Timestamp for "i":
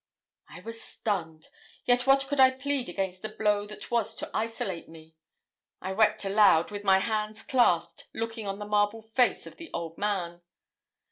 0.49-0.61, 2.39-2.49, 5.79-5.91